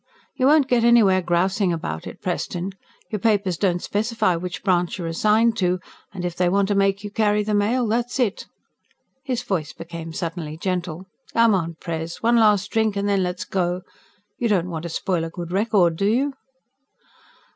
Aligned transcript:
"You 0.35 0.47
won't 0.47 0.67
get 0.67 0.83
anywhere 0.83 1.21
grousing 1.21 1.71
about 1.71 2.07
it, 2.07 2.23
Preston. 2.23 2.71
Your 3.11 3.19
papers 3.19 3.55
don't 3.55 3.83
specify 3.83 4.35
which 4.35 4.63
branch 4.63 4.97
you're 4.97 5.05
assigned 5.05 5.57
to, 5.57 5.79
and 6.11 6.25
if 6.25 6.35
they 6.35 6.49
want 6.49 6.69
to 6.69 6.73
make 6.73 7.03
you 7.03 7.11
carry 7.11 7.43
the 7.43 7.53
mail 7.53 7.85
that's 7.85 8.19
it." 8.19 8.47
His 9.23 9.43
voice 9.43 9.73
became 9.73 10.11
suddenly 10.11 10.57
gentle. 10.57 11.05
"Come 11.33 11.53
on, 11.53 11.75
Pres. 11.79 12.23
One 12.23 12.37
last 12.37 12.71
drink, 12.71 12.95
and 12.95 13.07
then 13.07 13.21
let's 13.21 13.45
go. 13.45 13.83
You 14.39 14.47
don't 14.47 14.69
want 14.71 14.81
to 14.81 14.89
spoil 14.89 15.23
a 15.23 15.29
good 15.29 15.51
record, 15.51 15.97
do 15.97 16.07
you?" 16.07 16.33